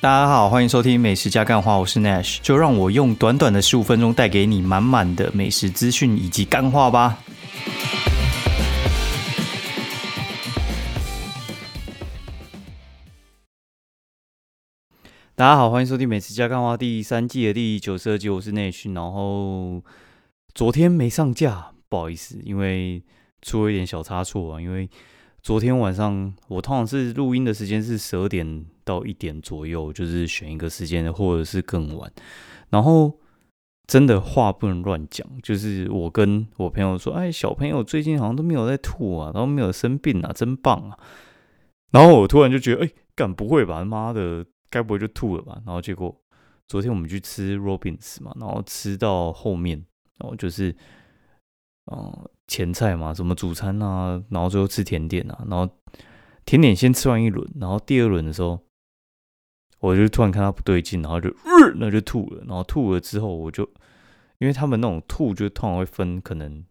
[0.00, 7.18] 大家好，欢迎收听美食加干话，我是 Nash，就让我用短短的十五分钟带给你满满的美食资讯以及干话吧。
[15.34, 18.94] 大家好，欢迎收听美食加干话第三季的第九十二集，我是 Nash。
[18.94, 19.82] 然后
[20.54, 23.02] 昨天没上架，不好意思，因为
[23.42, 24.88] 出了一点小差错啊，因为。
[25.40, 32.10] 昨天晚上我通常是录音的时间是十二点到一点左右，就是选一个时间，或者是更晚。
[32.70, 33.20] 然后
[33.86, 40.98] 真的话不能乱讲，就是我跟我朋友说：“哎，小朋友最近好像都没有在吐啊，然后没有生病啊，真棒啊！”
[41.92, 43.84] 然后我突然就觉得：“哎，干不会吧？
[43.84, 46.18] 妈的，该不会就吐了吧？”然后结果
[46.66, 49.84] 昨天我们去吃 Robins 嘛，然后吃到后面，
[50.18, 50.74] 然后就是。
[51.90, 55.66] 哦，前菜嘛，什么主餐啊，然后最后吃甜点啊，然后
[56.44, 58.60] 甜点先吃完一轮，然后第二轮的时候，
[59.80, 61.32] 我就突然看他不对劲，然后就，
[61.76, 63.62] 那就吐了，然后吐了之后，我就，
[64.38, 66.64] 因为他们那种吐就通常会分可能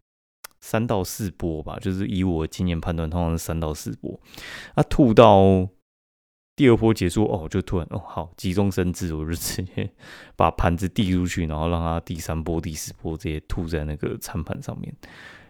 [0.60, 4.20] 三到四波吧，就是以我经验判断，通常是三到四波，
[4.76, 5.70] 他吐到。
[6.58, 9.88] 第二波结束哦，就突然哦好急中生智，我就直接
[10.36, 14.92] 把盘子递出去，然后让他第三波、第四波直接吐在那个餐盘上面，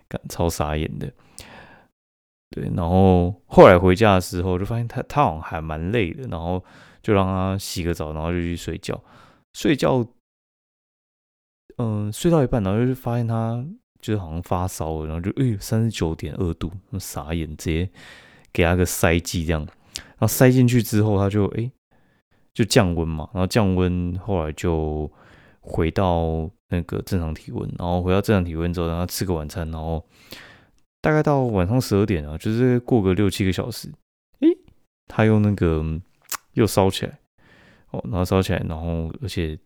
[0.09, 1.09] 感超傻眼的。
[2.49, 6.61] 对，然后后来回家的时候就发现他他好像还蛮累的，然后
[7.07, 9.01] 就让他洗个澡，然后就去睡觉。
[9.53, 10.05] 睡觉，
[11.77, 13.65] 嗯，睡到一半，然后就发现他
[14.01, 16.69] 就是好像发烧了，然后就哎三十九点二度，
[16.99, 17.89] 傻眼，直接
[18.51, 19.65] 给他个塞剂这样。
[19.95, 21.71] 然后塞进去之后，他就哎，
[22.53, 23.29] 就降温嘛。
[23.33, 25.09] 然后降温，后来就
[25.61, 27.73] 回到那个正常体温。
[27.79, 29.71] 然后回到正常体温之后，让他吃个晚餐。
[29.71, 30.05] 然后
[30.99, 33.89] 大概到晚上十二点啊，就是过个六七个小时，
[34.41, 34.49] 哎，
[35.07, 36.01] 他用那个
[36.57, 37.17] 又烧起来
[37.91, 39.57] 哦，然后烧起来，然后而且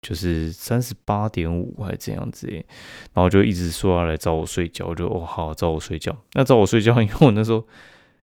[0.00, 2.48] 就是三十八点五还这样子，
[3.12, 6.16] 然后就一直说要来找我睡觉，就哦好找我睡觉。
[6.32, 7.66] 那找我睡觉，因为我那时候。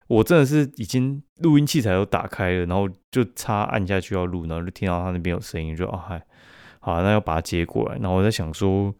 [0.09, 6.27] 我真的是已经录音器材都打开了，然后就差按下去要录，然后就听到他那边有声音，就啊嗨，
[6.81, 7.97] 好，那要把它接过来。
[7.97, 8.95] 然后我在想说，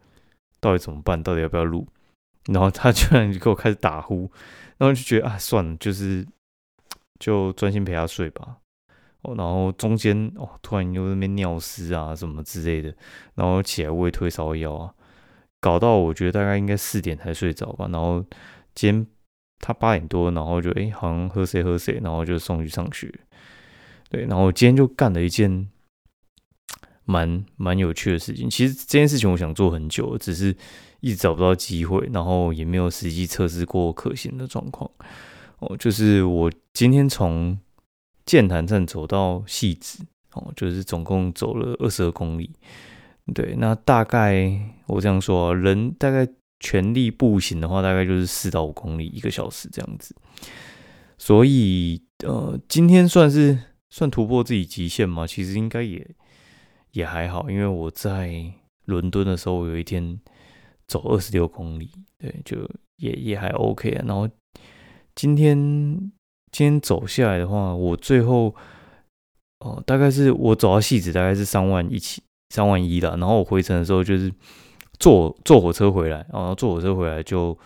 [0.59, 1.23] 到底怎么办？
[1.23, 1.87] 到底要不要录？
[2.45, 4.31] 然后他居然就给我开始打呼，
[4.77, 6.23] 然后就觉得啊，算了，就是
[7.19, 8.57] 就专心陪他睡吧。
[9.21, 12.95] 哦，然后中间哦，突然又那边尿湿啊什么之类的，
[13.35, 14.93] 然后起来喂退烧药啊，
[15.59, 17.87] 搞到我觉得大概应该四点才睡着吧。
[17.91, 18.25] 然后
[18.73, 19.07] 今天。
[19.61, 23.13] 他八点多，然后就哎，好像喝谁喝谁，然后就送去上学。
[24.09, 25.69] 对，然后今天就干了一件
[27.03, 28.49] 蛮蛮有趣的事情。
[28.49, 30.55] 其实这件事情我想做很久，只是
[31.01, 34.89] 一直找不到机会，然后也没有实际测试过可行的状况。
[35.59, 37.57] 哦，就是我今天从
[38.25, 40.03] 剑潭站走到戏子，
[40.33, 42.51] 哦，就是总共走了二十二公里。
[43.33, 46.27] 对，那大概我这样说，人大概。
[46.61, 50.13] 全力步行的话，大概就是四到五公里一个小时这样子。
[51.17, 53.57] 所以，呃，今天算是
[53.89, 55.25] 算突破自己极限嘛？
[55.25, 56.05] 其实应该也
[56.91, 58.43] 也还好，因为我在
[58.83, 60.19] 伦敦的时候，我有一天
[60.85, 62.57] 走二十六公里，对，就
[62.97, 64.03] 也也还 OK 啊。
[64.05, 64.27] 然后
[65.19, 65.57] 今天
[66.49, 68.55] 今天走下来的话，我最后
[69.59, 74.33] 哦，大概是我走到戏子大概是三万一起三万一的，然后我回程的时候就是。
[74.97, 77.57] 坐坐火车回来，然后坐火车回来就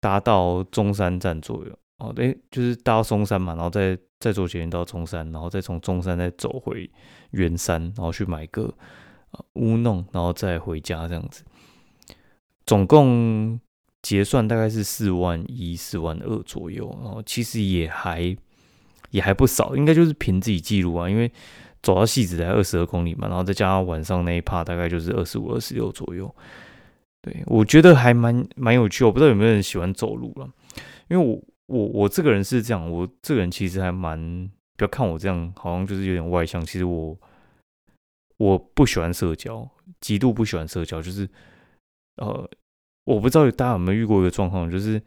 [0.00, 6.90] 搭到中山站左右，哦，哎，就是搭到中山嘛，然后再再坐捷运到中山，然后再从中山再走回
[7.30, 8.70] 圆山，然后去买个
[9.54, 11.42] 乌弄，然后再回家这样子，
[12.66, 13.58] 总共
[14.02, 18.36] 结算大概是四万一、四万二左右，然后其实也还
[19.10, 21.30] 也还不少，应该就是凭自己记录啊，因为。
[21.80, 26.34] 走到戏子才二十二公里嘛，然后再加上晚上那一趴，大概就是二十五、二十六左右。
[27.22, 30.50] 对我觉得还蛮蛮有趣，我不知道有没有人喜欢走路了，
[31.08, 36.60] 因为我我我这个人是这样，我这个人其实还蛮不要看我这样，好像就是有点外向。
[36.66, 37.16] 其实我
[38.38, 39.66] 我不喜欢社交，
[40.00, 41.28] 极度不喜欢社交，就是
[42.16, 42.50] 呃，
[43.14, 45.02] 我不知道大家有没有遇过一个状况，就是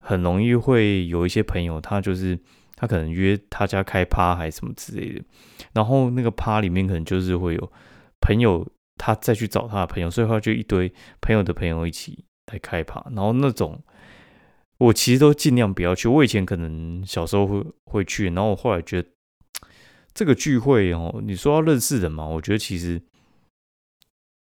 [0.00, 2.38] 很容易会有一些朋友，他就是。
[2.74, 5.22] 他可能约他家开趴还是什么之类的，
[5.72, 7.72] 然后那个趴里面可能就是会有
[8.20, 13.80] 朋友，他再去找他的朋友，所以话就一堆朋友的朋友一起来开趴，然后那种
[14.78, 16.08] 我其实都尽量不要去。
[16.08, 19.08] 我以前可能小时候会会去，然后我后来觉得
[20.12, 23.00] 这个聚会哦，你说要认识人嘛，我觉得其实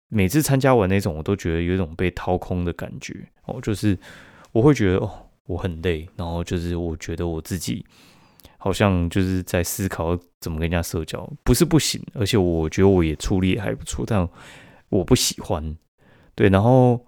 [0.10, 3.16] 每次参加完那种，我都觉得有一种被掏空的感觉
[3.46, 3.98] 哦，就是
[4.52, 5.10] 我会觉得哦，
[5.46, 7.86] 我很累，然后就是我觉得我自己。
[8.62, 14.28] 好像就是在思考怎么跟人家社交，不是不行，而且我觉得我也处理还不错，但
[14.90, 15.78] 我不喜欢。
[16.36, 17.00] 对，然后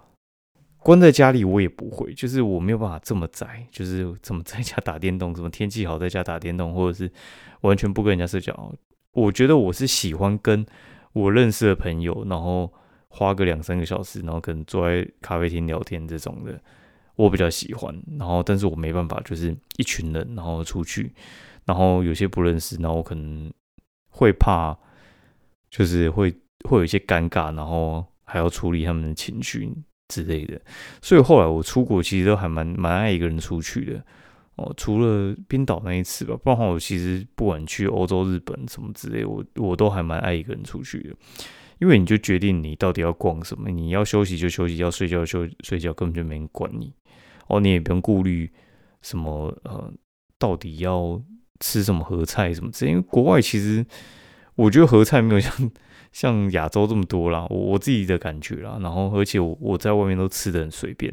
[0.77, 7.11] 关在家里我也不会，就是我没有办法这么宅，就是怎么在家打电动，什么天气好在家打电动，或者是
[7.61, 8.73] 完全不跟人家社交。
[9.11, 10.65] 我觉得我是喜欢跟
[11.11, 12.71] 我认识的朋友，然后
[13.11, 16.59] 花个两三个小时，然后可能坐在咖啡厅聊天这种的。
[17.17, 21.13] 我比较喜欢，然后但是我没办法，就是一群人，然后出去，
[21.65, 23.51] 然后有些不认识，然后我可能
[24.09, 24.75] 会怕，
[25.69, 26.33] 就是会
[26.67, 29.71] 会有一些尴尬，然后还要处理他们的情绪
[30.07, 30.59] 之类的。
[31.01, 34.03] 所以后来我出国其实都还蛮蛮爱一个人出去的
[34.55, 41.15] 哦，除了冰岛那一次吧，不然的话我其实不管去欧洲、日本什么之类，我我都还蛮爱一个人出去的。
[41.81, 46.93] 因为你就决定你到底要逛什么，你要休息就休息，要睡觉就睡觉，根本就没人管你。
[47.47, 48.49] 哦，你也不用顾虑
[49.01, 49.91] 什么呃，
[50.37, 51.19] 到底要
[51.59, 52.91] 吃什么合菜什么之类。
[52.91, 53.83] 因为国外其实
[54.53, 55.71] 我觉得合菜没有像
[56.11, 58.77] 像亚洲这么多啦，我我自己的感觉啦。
[58.79, 61.11] 然后而且我我在外面都吃的很随便，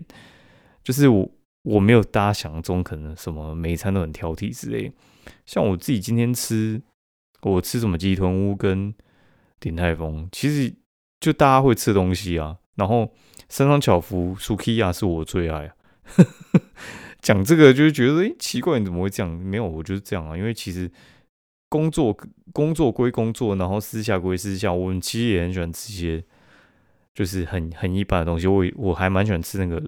[0.85, 1.26] 就是我
[1.62, 4.93] 我没有大家想中可能什么每一餐都很挑剔之类。
[5.47, 6.82] 像我自己今天吃，
[7.41, 8.94] 我吃什么鸡豚屋跟
[9.60, 10.75] 鼎泰丰，其实
[11.20, 12.56] 就大家会吃东西啊。
[12.76, 13.12] 然后
[13.49, 15.75] 三商巧福、苏 k 亚是我最爱啊。
[17.20, 19.31] 讲这个就是觉得诶奇怪，你怎么会这样？
[19.31, 20.37] 没有，我就是这样啊。
[20.37, 20.90] 因为其实
[21.69, 22.16] 工作
[22.52, 24.72] 工作归工作，然后私下归私下。
[24.72, 26.25] 我们其实也很喜欢吃一些
[27.14, 28.46] 就是很很一般的东西。
[28.46, 29.82] 我我还蛮喜欢吃那个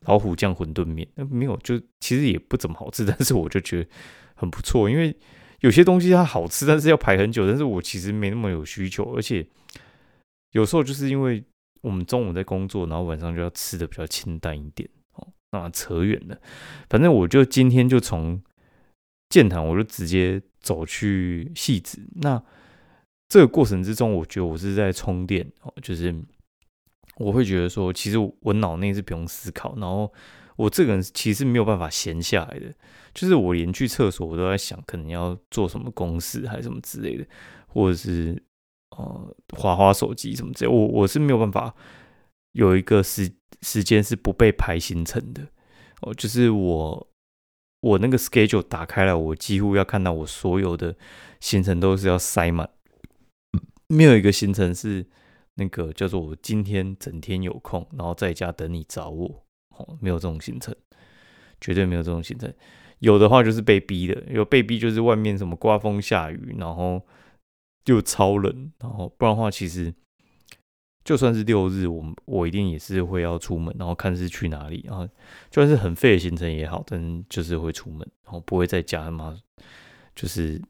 [0.00, 1.06] 老虎酱馄饨面。
[1.30, 3.88] 没有，就其实也不怎么好吃， 但是我就觉得
[4.34, 4.90] 很不错。
[4.90, 5.16] 因为
[5.66, 7.44] 有些东西它好吃，但是要排很久。
[7.44, 9.44] 但是我其实没那么有需求，而且
[10.52, 11.42] 有时候就是因为
[11.80, 14.88] 我们中午在工作，然后晚上就要吃的比较清淡一点。
[15.14, 16.38] 哦，那，扯远了。
[16.88, 18.40] 反正我就今天就从
[19.28, 22.00] 建潭，我就直接走去戏子。
[22.20, 22.40] 那
[23.28, 26.14] 这个过程之中，我觉得我是在充电哦，就是
[27.16, 30.12] 我会觉得说，其实我脑内是不用思考，然后
[30.56, 32.72] 我这个人其实没有办法闲下来的，
[33.14, 37.26] 就是我连去厕所我都在想，可能要做什么公事还是什么之类的，
[37.66, 38.42] 或者是
[38.96, 41.74] 呃，滑滑手机什么之类，我我是没有办法
[42.52, 43.32] 有一个时。
[43.62, 45.48] 时间是不被排行程的。
[46.02, 47.08] 哦，就是我
[47.80, 50.94] 我那个 schedule 打开了，我几乎要看到我所有的
[51.40, 52.68] 行程都是要塞满，
[53.88, 55.06] 没有一个行程是
[55.54, 59.45] 那个叫做我今天整天有空，然后在家等你找我
[59.76, 60.74] 哦，没有这种行程，
[61.60, 62.52] 绝对没有这种行程。
[62.98, 67.00] 有的话就是被逼的，有被逼就是外面什么刮风下雨，然后
[67.86, 69.94] 又超冷，然后不然的话其实。
[71.04, 75.08] 就算是六日，我我一定也是会要出门，然后看是去哪里啊。
[75.52, 79.38] 就算是很废的行程也好，但就是会出门，然后不会在家嘛，
[80.16, 80.60] 就是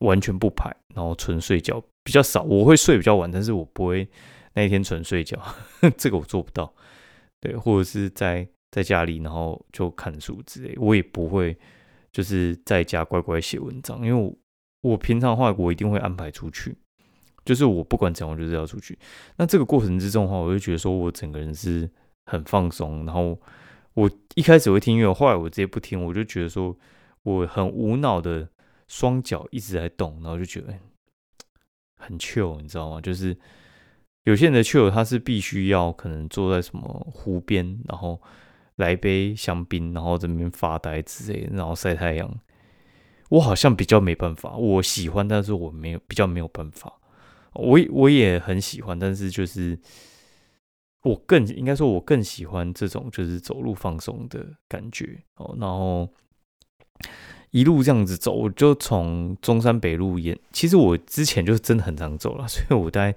[0.00, 2.42] 完全不排，然后纯睡觉比较少。
[2.42, 4.06] 我会睡比较晚，但是我不会
[4.52, 5.42] 那一天纯睡觉，
[5.96, 6.70] 这个我做不到。
[7.42, 11.58] 对，或者是在在家里，然后就看书之类，我也不会
[12.12, 14.34] 就是在家乖乖写文章，因为我
[14.92, 16.74] 我平常话我一定会安排出去。
[17.44, 18.96] 就是我不管怎样，我就是要出去。
[19.36, 21.90] 那这个过程之中的话，我就觉得说我整个人是
[22.26, 23.04] 很放松。
[23.04, 23.36] 然后
[23.94, 26.78] 我一开始会听音乐，后来我直接不听，我就觉得说
[27.24, 28.48] 我很无脑的
[28.86, 30.72] 双脚一直在动，然后就觉得
[31.96, 33.00] 很 chill，你知道吗？
[33.00, 33.36] 就是
[34.24, 38.20] 有些人的 chill，他是必须要可能坐在什么湖边，然后
[38.76, 42.40] 来杯香槟，然后这边发呆之类，然后晒太阳。
[43.30, 47.00] 我好像比较没办法，我喜欢，但是我没有比较没有办法。
[47.54, 49.78] 我我也很喜欢，但是就是
[51.02, 55.56] 我更应该说，我更喜欢这种就是走路放松的感觉哦。
[55.58, 56.08] 然后
[57.52, 60.38] 一路这样子走，我就从中山北路沿。
[60.52, 63.14] 其实我之前就是真的很常走了， 所以我在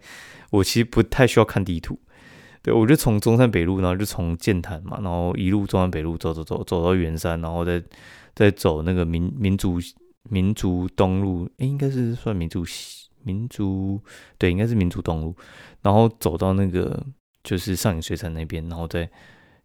[0.52, 2.00] 我其实不太需要看地图。
[2.62, 7.82] 对我就从中山北路，然后就从建潭嘛，然后一路中山北路走走走走到圆山，然后再
[8.34, 9.80] 再走那个民民族
[10.30, 13.04] 民族东路，哎，应该是算民族西。
[13.28, 14.00] 民族
[14.38, 15.36] 对，应该是民族东路，
[15.82, 17.04] 然后走到那个
[17.44, 19.10] 就是上影水产那边，然后再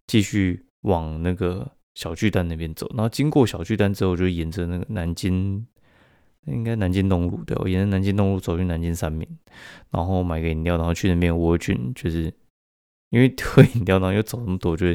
[0.07, 5.65] 继续往那个小巨蛋那边走，然后经过小巨蛋之后，就沿着那个南京，
[6.45, 9.27] 应该南京东路对，沿着南京东路走去南京三明，
[9.89, 12.33] 然后买个饮料，然后去那边蜗菌，就是
[13.09, 14.85] 因为喝饮料，然后又走那么多，就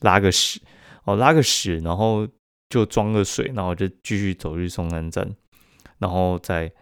[0.00, 0.60] 拉个屎
[1.04, 2.28] 哦，拉个屎，然后
[2.68, 5.34] 就装个水，然后就继续走去松南站，
[5.98, 6.72] 然后再。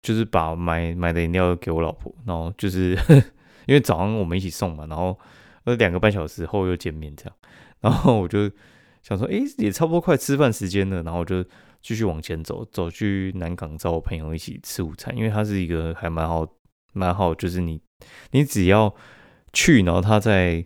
[0.00, 2.96] 就是把买买的饮料给我老婆，然后就是
[3.66, 5.18] 因为早上我们一起送嘛，然后
[5.64, 7.34] 呃两个半小时后又见面这样，
[7.80, 8.50] 然后我就
[9.02, 11.44] 想说，哎，也差不多快吃饭时间了，然后我就
[11.80, 16.46] 继续往前走，走去南港找我朋友一起吃午餐，因为他是一个还蛮好
[16.92, 17.80] 蛮好，就是你
[18.32, 18.94] 你只要
[19.52, 20.64] 去，然后他在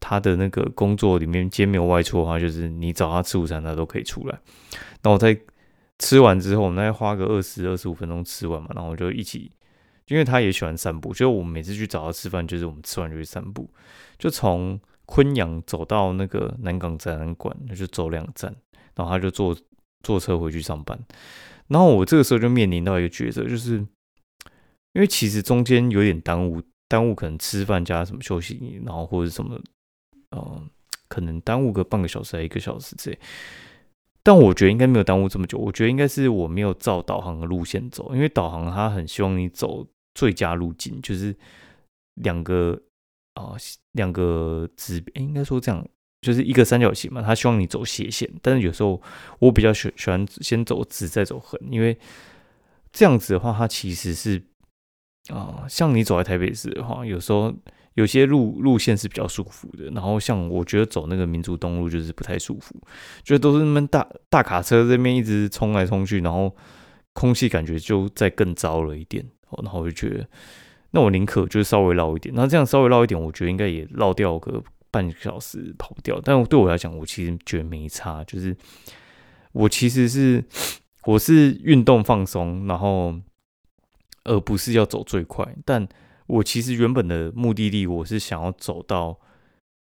[0.00, 4.38] 他的那个工作里面，今天没有外出的话，就是你找他吃午餐，他都可以出来。
[5.02, 5.36] 然后在
[5.98, 9.50] 吃完之后，我们再花个二十二十五分钟吃完嘛，然后我就一起，
[10.06, 13.68] 因为他也喜欢散步，就我们每次去找他吃饭，就是我们吃完就去散步，
[14.16, 18.54] 就从昆阳走到那个南港展览馆，那就走两站，
[18.94, 19.56] 然后他就坐
[20.04, 20.98] 坐车回去上班。
[21.66, 23.78] 然后我这个时候就面临到一个抉择，就是
[24.92, 29.58] 因为其实中间有点耽误，耽误可能吃饭加什么休息，然后或者什么。
[30.30, 30.62] 哦，
[31.08, 33.18] 可能耽误个半个小时还一个小时之类，
[34.22, 35.56] 但我觉得应该没有耽误这么久。
[35.56, 41.34] 我觉得应该是我没有照导航的路线走，因为导航它很希望你走最佳路径，就是
[42.16, 42.78] 两个
[43.38, 43.54] 啊
[43.92, 45.86] 两个指，应该说这样，
[46.20, 48.28] 就是一个三角形嘛，他希望你走斜线。
[48.42, 49.00] 但是有时候
[49.38, 51.96] 我比较喜喜欢先走直再走横，因为
[52.92, 54.42] 这样子的话，它其实是
[55.28, 57.54] 啊，像你走在台北市的话，有时候。
[57.94, 62.80] 有些路路线是比较舒服的，然后像我觉得走那个民族东路就是不太舒服，
[63.24, 66.54] 就都是那么大大卡车这边一直冲来冲去，然后
[67.12, 69.26] 空气感觉就再更糟了一点。
[69.64, 70.28] 然后我就觉得，
[70.90, 76.20] 那我宁可就稍微绕一点，那这样稍微绕一点，我觉得应该也绕掉个半个小时跑不掉。
[76.22, 78.56] 但对我来讲，我其实觉得没差，就是
[79.52, 80.44] 我其实是
[81.04, 83.14] 我是运动放松，然后
[84.24, 85.88] 而不是要走最快，但。
[86.28, 89.18] 我其实原本的目的地，我是想要走到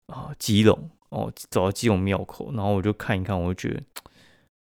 [0.07, 3.83] 啊基隆哦，走到基隆庙口，然后我就看一看，我就觉得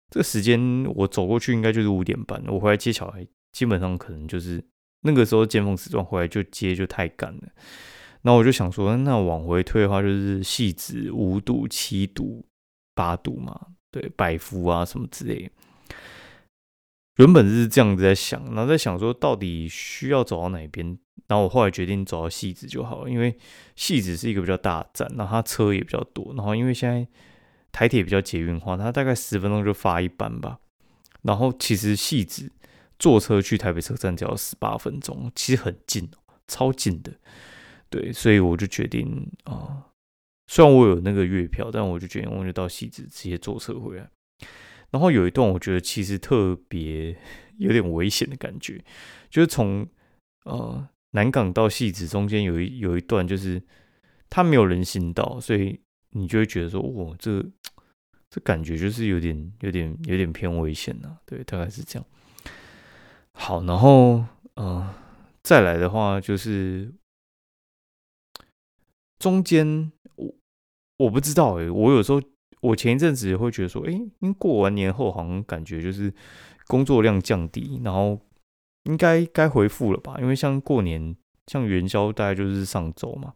[0.09, 4.61] 这个时间我走过去应该就是五点半，我回来接小孩，基本上可能就是
[5.03, 7.43] 那个时候尖峰时段回来就接就太赶了。
[8.23, 12.45] 然后我就想说，那往回推的话，就是细子五度、七度、
[12.95, 15.51] 八度嘛，对，百夫啊什么之类。
[17.17, 23.37] 原本是这样子在想，然后在想说到底需要走到哪边，然后我后来决定走到戏子就好了，因为
[23.75, 27.05] 戏子是一个比较大的站，然后它车也比较多，然后因为现在
[27.71, 30.57] 台铁比较捷运化，它大概十分钟就发一班吧，
[31.21, 32.49] 然后其实戏子
[32.99, 36.09] 坐车去台北车站只要十八分钟，其实很近，
[36.47, 37.11] 超近的，
[37.89, 39.87] 对，所以我就决定啊，
[40.47, 44.09] 虽然我有那个月票，但我就决定我就到戏子直接坐车回来。
[44.91, 47.17] 然后有一段我觉得其实特别
[47.57, 48.83] 有点危险的感觉，
[49.29, 49.87] 就是从
[50.45, 53.61] 呃南港到戏子中间有一有一段就是
[54.29, 55.79] 它没有人行道，所以
[56.11, 57.43] 你就会觉得说，哇，这
[58.29, 62.07] 这感觉就是有点有点有点偏危险呐，对，大概是这样。
[63.33, 64.23] 好，然后
[64.55, 64.93] 呃
[65.41, 66.93] 再来的话就是
[69.19, 70.33] 中间我
[70.97, 72.21] 我不知道诶，我有时候。
[72.63, 76.13] 我前一阵子会觉得说，哎，因为过完年后好像感觉就是
[76.65, 78.17] 工作量降低，然后
[78.83, 80.15] 应该该回复了吧？
[80.21, 81.13] 因为像过年，
[81.47, 83.33] 像元宵大概就是上周嘛，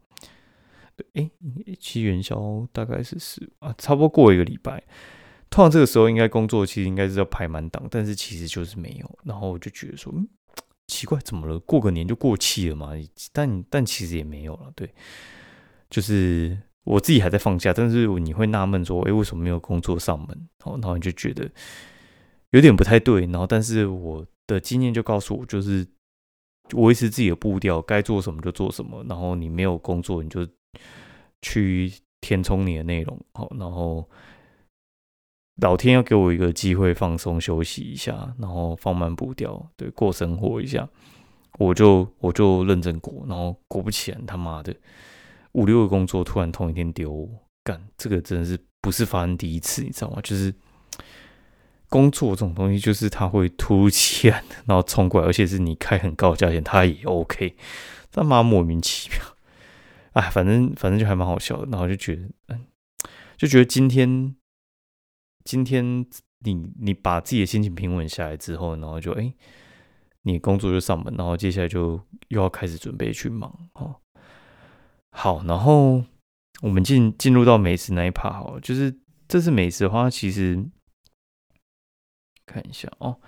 [0.96, 1.30] 对，哎，
[1.78, 4.82] 其元宵大概是十啊，差不多过一个礼拜，
[5.50, 10.28] 通常这个时候应该工作其实应该是要排满档，但是其实就是没有，然后我就觉得说，嗯，
[10.86, 11.58] 奇怪，怎么了？
[11.60, 12.92] 过个年就过气了嘛？
[13.32, 14.92] 但但其实也没有了，对，
[15.90, 16.58] 就是。
[16.84, 20.48] 我自己还在放假，但是你会纳闷说，哎，为什么没有工作上门？
[20.64, 21.46] 哦，然后你就觉得
[22.48, 23.26] 有点不太对。
[23.26, 25.86] 然后，但是我的经验就告诉我，就是
[26.72, 29.04] 维持自己的步调，该做什么就做什么。
[29.06, 30.48] 然后你没有工作，你就
[31.42, 33.20] 去填充你的内容。
[33.34, 34.08] 好，然后
[35.60, 40.88] 老天要给我一个机会放松休息一下，然后放慢步调，对，过生活一下，
[41.58, 43.24] 我就我就认真过。
[43.28, 44.74] 然后果不其然，他妈的。
[45.52, 47.28] 五六个工作突然同一天丢，
[47.64, 50.20] 干这个真的是不是发生第一次，你知道吗？
[50.22, 50.54] 就是
[51.88, 57.56] 工作这种东西，就是他会突如其来，然后冲过来，而且是你开很高的价钱，他也 OK，
[58.12, 59.18] 他妈莫名其妙，
[60.12, 62.66] 哎，反正反正就还蛮好笑的，然后就觉得，嗯，
[63.36, 64.36] 就觉得今天
[65.44, 66.04] 今天
[66.40, 69.32] 你你把自己的心情平稳下来之后，然后就哎，
[70.22, 73.96] 你工作就上门，然后接下来就又要开始准备去忙哦。
[75.10, 76.04] 好，然后
[76.62, 78.94] 我们进进入到美食那一 part，好，就是
[79.26, 80.64] 这次美食的话，其实
[82.46, 83.18] 看一下哦，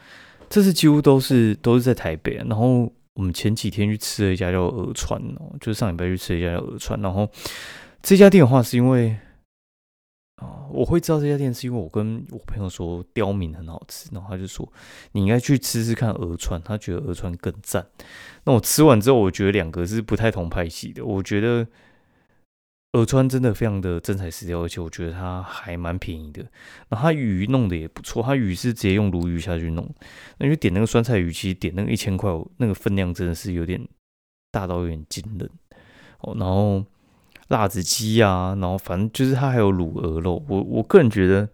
[0.48, 2.34] 这次几乎都是都是在台北。
[2.34, 7.00] 然后我们前几天去吃了一家叫鹅川哦，就是上礼拜去吃了一家叫鹅川。
[7.00, 7.28] 然后
[8.02, 9.18] 这家店的话，是因为
[10.40, 14.66] 啊，我会知道这家店是因为我跟我朋友说刁民很好吃，然后他就说
[15.12, 17.86] 你应该去吃吃看鹅川，他觉得鹅川更赞。
[18.44, 21.04] 那我吃完之后，我觉得两个是不太同派系的。
[21.04, 21.66] 我觉得
[22.94, 26.42] 耳川真的非常的真材实料，而且我觉得它还蛮便宜的。
[26.88, 29.88] 然后它鱼弄的也不错，它鱼是直接用鲈鱼下去弄。
[30.38, 33.86] 那因为点那个酸菜鱼，其实点那个一千块，那个分量真的是有点
[34.50, 35.50] 大到有点惊人
[36.20, 36.34] 哦。
[36.38, 36.82] 然后
[37.50, 41.48] 辣子鸡啊，然后反正就是它还有卤鹅肉，我我个人觉得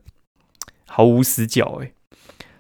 [0.87, 1.93] 毫无死角哎。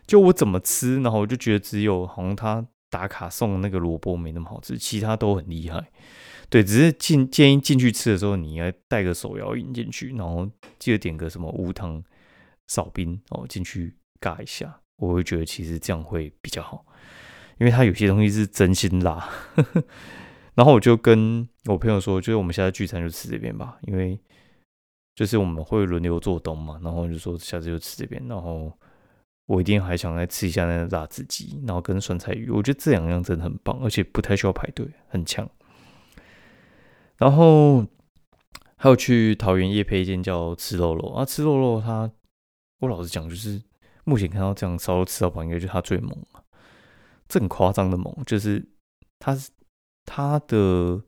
[0.06, 5.90] 就我怎么吃，然后我就觉得只有好像他打卡送那个萝卜没那么好吃，其他都很厉害。
[6.48, 12.00] 对，只是进建议进去吃的时候，你要带个手摇饮进去，然后记得点个什么无糖
[12.68, 14.80] 少冰哦，进去尬一下。
[14.98, 16.86] 我会觉得其实这样会比较好，
[17.58, 19.28] 因为它有些东西是真心辣。
[20.56, 24.18] 然后我就跟我朋友说，就是我们现在聚餐就吃这边吧，因为
[25.14, 28.76] 就是我们会轮流做东嘛，然后就说下次就吃这边，然后。
[29.48, 35.48] 我一定还想再吃一下那个辣子鸡，然后跟酸菜鱼，我觉得这两样真的很棒，而且不太需要排队，很强。
[37.16, 37.86] 然后
[38.76, 42.10] 还有去桃园夜配一间叫吃肉肉啊，吃肉肉它，
[42.80, 43.62] 我老实讲，就是
[44.02, 46.42] 目前看到这样烧肉吃到饱，应该就是它最猛了，
[47.28, 48.68] 这很夸张的猛，就是
[49.20, 49.48] 它是
[50.06, 51.02] 它的。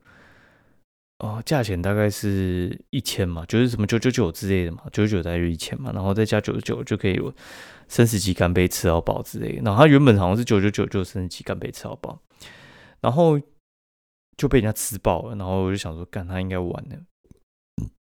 [1.21, 7.33] 哦，价钱大概是一千嘛，就是什么九九九之类的嘛，九九九大约一千嘛，然后再加九十九就可以有
[7.89, 9.63] 三十几干杯吃到饱之类的。
[9.63, 12.21] 然后它原本好像是九九九就三十几干杯吃到饱，
[13.01, 13.37] 然后
[14.37, 15.35] 就被人家吃爆了。
[15.35, 16.95] 然后我就想说，干他应该完了。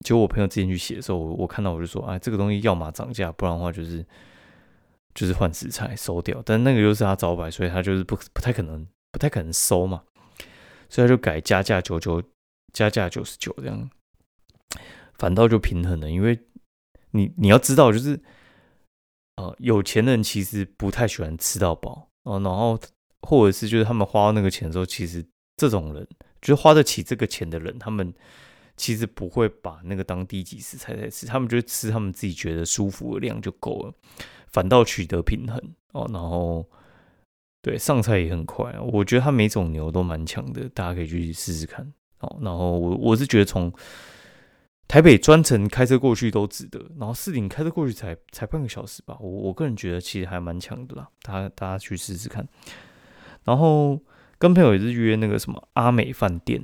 [0.05, 4.07] 结果我朋友之前去写的时候，我我看到我就说，哎，这个东西要么涨价，不然的话就是
[5.17, 6.41] 就是换食材收掉。
[6.47, 10.05] 但那个又是他招牌，所以他就是不不太可能不太可能收嘛，
[10.91, 12.23] 所以他就改加价九九。
[12.73, 13.91] 加价九十九这样，
[15.15, 16.39] 反倒就平衡了，因为
[17.11, 18.23] 你你要知道，就是
[19.35, 22.79] 呃，有钱人其实不太喜欢吃到饱哦，然后
[23.23, 26.07] 或者是就是他们花那个钱的时候，其实这种人
[26.41, 28.15] 就是花得起这个钱的人，他们
[28.77, 33.93] 其实不会把那个当低级食材在吃，他们就吃他们自己觉得舒服的量就够了，
[34.53, 36.65] 反倒取得平衡哦，然后
[37.63, 41.93] 对上菜也很快，我觉得他每种牛都蛮强的，大家可以去试试看。
[42.21, 43.71] 哦，然后我我是觉得从
[44.89, 52.47] 台北专程开车过去都值得，然后四顶开车过去才才半个小时吧，我我个人觉得其实还蛮强的啦，大家大家去试试看。
[53.45, 54.01] 然后
[54.39, 56.63] 跟朋友也是约那个什么阿美饭店，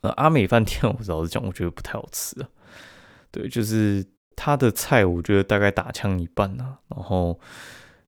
[0.00, 2.48] 呃，阿美饭店 我老实讲，我觉得不太好吃啊。
[3.30, 4.04] 对，就是
[4.36, 7.38] 他的菜，我觉得大概打枪一半啊，然后。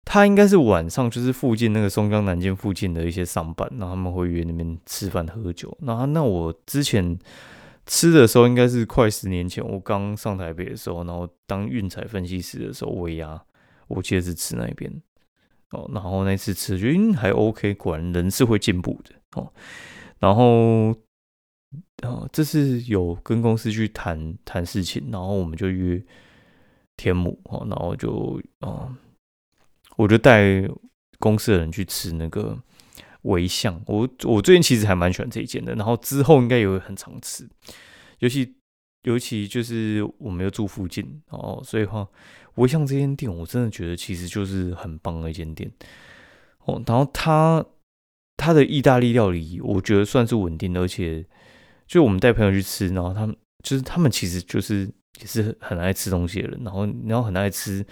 [0.05, 5.75] 他应该是晚上，就是附近那个松江南京附近的一些上班，然后他们会约那边吃饭喝酒。
[5.81, 7.19] 那那我之前
[7.87, 13.43] 吃的时候，应该是快十年前，我刚上台北的时候，然后当运彩分析师的时候，尾牙，
[13.89, 14.93] 我记得是吃那边
[15.71, 15.91] 哦。
[15.95, 19.51] 然后那次吃，觉得还 OK，果然人是会进步的哦。
[20.19, 20.95] 然后
[22.03, 26.03] 哦，这是有跟公司去谈谈事情，然后我们就约
[26.97, 28.95] 天母哦，然后就嗯。
[29.97, 30.69] 我就带
[31.19, 32.59] 公司的人去吃那个
[33.23, 37.49] 微象，我我最近其实还蛮喜欢这一间的，然后之后应该也会很常吃，
[38.19, 38.55] 尤其
[39.05, 42.07] 尤其就是我们又住附近哦，所以话
[42.57, 45.71] 微象这间店我真的觉得其实就是很棒的一间店
[46.65, 47.65] 哦，然后它
[48.37, 51.25] 它的意大利料理我觉得算是稳定的，而且
[51.87, 57.87] 就我们带朋友去吃，然后他们就是他们其实就是也是很爱吃东西的人，然后然后很爱吃。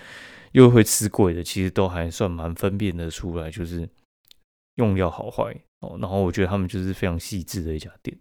[0.52, 3.88] 又会吃贵的，其实都还算蛮分辨的出来，就是
[4.74, 5.96] 用料好坏哦。
[6.00, 8.16] 然后我觉得他们就是非常细致的一家店，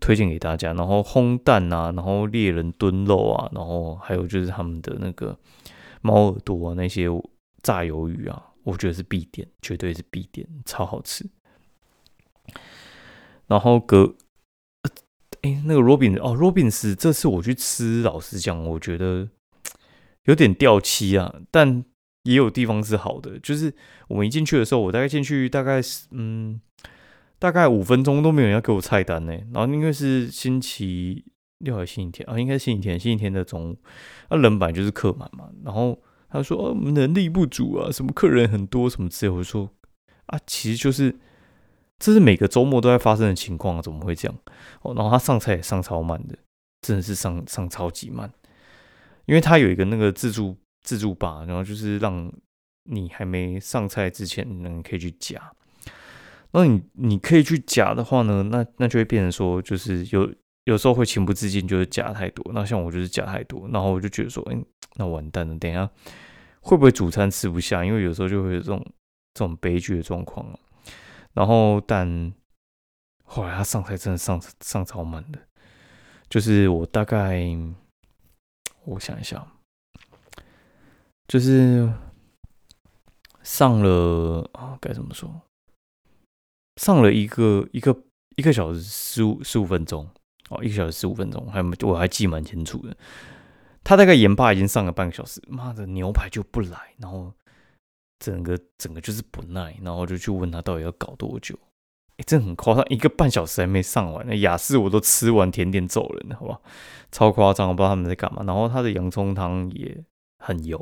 [0.00, 0.72] 推荐给大家。
[0.72, 5.38] 然后烘蛋啊，然后猎人炖肉啊，然后还有就是他们的那个
[6.02, 7.06] 猫耳朵啊，那些
[7.62, 11.24] 炸鱿鱼啊，我觉得是必点，绝对是必点，超好吃。
[13.46, 14.16] 然后隔，
[15.42, 19.28] 哎，那个罗宾哦，罗宾斯，这次我去吃，老实讲，我觉得。
[20.24, 21.84] 有点掉漆啊，但
[22.22, 23.38] 也有地方是好的。
[23.40, 23.74] 就是
[24.08, 26.60] 我们一进去的时候，我大概进去大概是嗯，
[27.38, 29.32] 大概五分钟都没有人要给我菜单呢。
[29.52, 31.24] 然后因为是星期
[31.58, 32.38] 六还是星期天啊？
[32.38, 33.78] 应该是星期天，星期天的中午，
[34.30, 35.48] 那人本来就是客满嘛。
[35.64, 39.30] 然后他说我们能力不足啊，什么客人很多什么之类。
[39.30, 39.70] 我就说
[40.26, 41.14] 啊，其实就是
[41.98, 44.38] 这是每个周末都在发生的情况啊，怎么会这样？
[44.82, 46.36] 哦，然后他上菜也上超慢的，
[46.80, 48.32] 真的是上上超级慢。
[49.26, 52.32] 因为它有一个那个自助自助吧，然后就是让
[52.84, 55.40] 你还没上菜之前，你可以去夹。
[56.52, 60.32] 那你你可以去夹的话呢，那那就会变成说，就是有
[60.64, 62.52] 有时候会情不自禁就是夹太多。
[62.54, 64.56] 那像我就是夹太多，然后我就觉得说，哎，
[64.96, 65.90] 那完蛋了，等一下
[66.60, 67.84] 会不会主餐吃不下？
[67.84, 68.84] 因为有时候就会有这种
[69.32, 70.58] 这种悲剧的状况啊。
[71.32, 72.32] 然后但
[73.24, 75.38] 后来他上菜真的上上超慢的。
[76.30, 77.44] 就是我大概
[78.84, 79.46] 我想一下，
[81.26, 81.90] 就是
[83.42, 85.42] 上了啊，该怎么说？
[86.76, 87.96] 上了一个一个
[88.36, 90.08] 一个小时十五十五分钟
[90.50, 92.96] 哦，一个小时十五分钟，还我还记蛮清楚的。
[93.82, 97.32] 他大概盐巴已经上了半个小时，妈的牛排就不来，然后
[98.18, 101.58] 整个整个就是不耐，然后就去问他到底要搞多久。
[102.16, 106.60] 哎，这很夸张，一个半小时还没上完，那雅士我都吃完甜点走人了，好吧？
[107.10, 108.42] 超夸张，我不知道他们在干嘛。
[108.46, 110.04] 然后他的洋葱汤也
[110.38, 110.78] 很油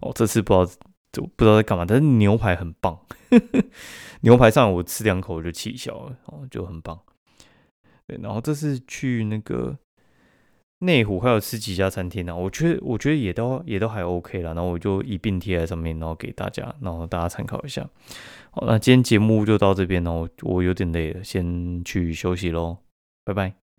[0.00, 0.72] 哦，这次不知道
[1.12, 2.98] 就不知道在干嘛，但是牛排很棒，
[4.22, 6.98] 牛排上我吃两口我就气消了，哦，就很棒。
[8.06, 9.76] 对，然后这次去那个。
[10.80, 12.34] 内湖还有十几家餐厅呢？
[12.34, 17.86] 我觉得我觉得也都也都还 OK 了，然后我就一并贴在上面，然后给大家，然后大家参考一下。
[18.50, 22.78] 好，那今天节目就到这边，喽我有点累了，先去休息喽，
[23.24, 23.69] 拜拜。